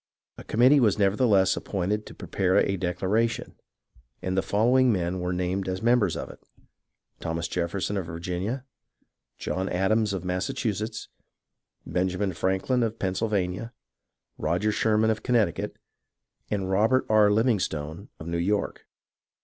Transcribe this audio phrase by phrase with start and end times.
[0.39, 3.53] A committee was nevertheless appointed to prepare a declaration,
[4.19, 6.39] and the following men were named as members of it:
[7.19, 8.65] Thomas Jefferson of Virginia,
[9.37, 11.07] John Adams of Massachusetts,
[11.85, 13.73] Benjamin Franklin of Pennsylvania,
[14.39, 15.77] Roger Sherman of Connecticut,
[16.49, 17.29] and Robert R.
[17.29, 18.87] Livingstone of New York.